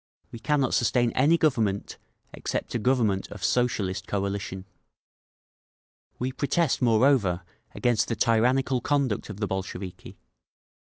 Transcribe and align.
We 0.31 0.39
cannot 0.39 0.73
sustain 0.73 1.11
any 1.11 1.37
government 1.37 1.99
except 2.33 2.73
a 2.73 2.79
government 2.79 3.27
of 3.29 3.43
Socialist 3.43 4.07
coalition…. 4.07 4.65
"We 6.17 6.31
protest, 6.31 6.81
moreover, 6.81 7.43
against 7.75 8.07
the 8.07 8.15
tyrannical 8.15 8.81
conduct 8.81 9.29
of 9.29 9.39
the 9.39 9.45
Bolsheviki. 9.45 10.17